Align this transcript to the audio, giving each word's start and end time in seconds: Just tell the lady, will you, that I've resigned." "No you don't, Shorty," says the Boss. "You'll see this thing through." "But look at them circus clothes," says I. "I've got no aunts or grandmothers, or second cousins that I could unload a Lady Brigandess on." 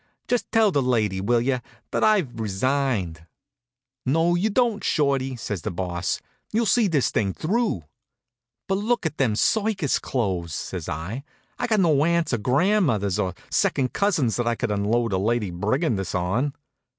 Just 0.27 0.51
tell 0.51 0.71
the 0.71 0.81
lady, 0.81 1.21
will 1.21 1.41
you, 1.41 1.59
that 1.91 2.03
I've 2.03 2.39
resigned." 2.39 3.27
"No 4.03 4.33
you 4.33 4.49
don't, 4.49 4.83
Shorty," 4.83 5.35
says 5.35 5.61
the 5.61 5.69
Boss. 5.69 6.19
"You'll 6.51 6.65
see 6.65 6.87
this 6.87 7.11
thing 7.11 7.33
through." 7.33 7.83
"But 8.67 8.79
look 8.79 9.05
at 9.05 9.17
them 9.19 9.35
circus 9.35 9.99
clothes," 9.99 10.55
says 10.55 10.89
I. 10.89 11.23
"I've 11.59 11.69
got 11.69 11.81
no 11.81 12.03
aunts 12.03 12.33
or 12.33 12.39
grandmothers, 12.39 13.19
or 13.19 13.35
second 13.51 13.93
cousins 13.93 14.37
that 14.37 14.47
I 14.47 14.55
could 14.55 14.71
unload 14.71 15.13
a 15.13 15.19
Lady 15.19 15.51
Brigandess 15.51 16.15
on." 16.15 16.55